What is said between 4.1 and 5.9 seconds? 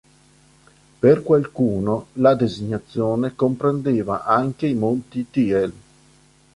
anche i Monti Thiel.